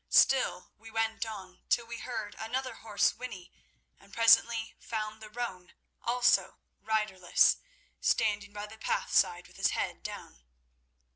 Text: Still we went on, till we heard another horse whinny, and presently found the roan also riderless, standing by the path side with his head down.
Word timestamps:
Still 0.09 0.71
we 0.79 0.89
went 0.89 1.27
on, 1.27 1.61
till 1.69 1.85
we 1.85 1.99
heard 1.99 2.35
another 2.39 2.73
horse 2.73 3.11
whinny, 3.13 3.51
and 3.99 4.11
presently 4.11 4.73
found 4.79 5.21
the 5.21 5.29
roan 5.29 5.73
also 6.01 6.57
riderless, 6.81 7.57
standing 7.99 8.51
by 8.51 8.65
the 8.65 8.79
path 8.79 9.13
side 9.15 9.45
with 9.47 9.57
his 9.57 9.69
head 9.77 10.01
down. 10.01 10.41